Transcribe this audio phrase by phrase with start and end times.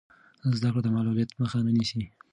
[0.57, 2.03] زده کړه د معلولیت مخه نه نیسي.